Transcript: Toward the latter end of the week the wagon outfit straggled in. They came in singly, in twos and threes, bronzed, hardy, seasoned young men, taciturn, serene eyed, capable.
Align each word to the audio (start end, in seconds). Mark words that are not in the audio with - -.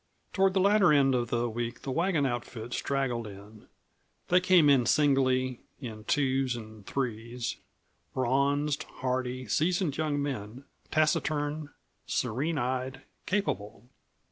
Toward 0.33 0.55
the 0.55 0.59
latter 0.59 0.91
end 0.91 1.13
of 1.13 1.29
the 1.29 1.47
week 1.47 1.83
the 1.83 1.91
wagon 1.91 2.25
outfit 2.25 2.73
straggled 2.73 3.27
in. 3.27 3.67
They 4.29 4.39
came 4.41 4.67
in 4.67 4.87
singly, 4.87 5.59
in 5.79 6.05
twos 6.05 6.55
and 6.55 6.83
threes, 6.87 7.57
bronzed, 8.15 8.81
hardy, 8.81 9.45
seasoned 9.45 9.95
young 9.97 10.19
men, 10.19 10.65
taciturn, 10.89 11.69
serene 12.07 12.57
eyed, 12.57 13.03
capable. 13.27 13.89